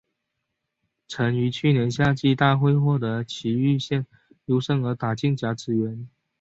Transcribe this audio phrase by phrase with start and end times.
[1.07, 4.07] 曾于去年夏季大会获得崎玉县
[4.45, 6.07] 优胜而打进甲子园。